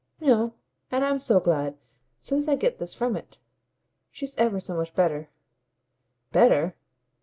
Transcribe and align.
"No 0.19 0.55
and 0.89 1.05
I'm 1.05 1.19
so 1.19 1.39
glad, 1.39 1.77
since 2.17 2.47
I 2.47 2.55
get 2.55 2.79
this 2.79 2.91
from 2.95 3.15
it. 3.15 3.37
She's 4.09 4.35
ever 4.35 4.59
so 4.59 4.73
much 4.75 4.95
better." 4.95 5.29
"Better? 6.31 6.75